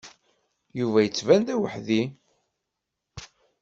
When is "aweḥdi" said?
1.53-2.03